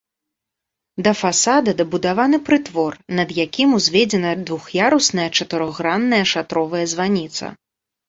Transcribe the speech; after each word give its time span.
Да 1.07 1.11
фасада 1.19 1.71
дабудаваны 1.81 2.39
прытвор, 2.49 2.97
над 3.21 3.29
якім 3.43 3.77
узведзена 3.81 4.35
двух'ярусная 4.51 5.29
чатырохгранная 5.41 6.25
шатровая 6.35 6.85
званіца. 6.93 7.57